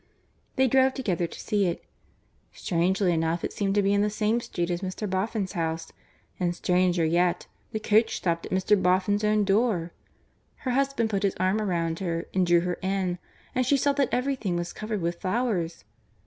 [0.55, 1.85] They drove together to see it.
[2.53, 5.07] Strangely enough it seemed to be in the same street as Mr.
[5.07, 5.91] Boffin's house,
[6.39, 8.81] and stranger yet, the coach stopped at Mr.
[8.81, 9.93] Boffin's own door.
[10.65, 13.19] Her husband put his arm around her and drew her in,
[13.53, 15.83] and she saw that everything was covered with flowers.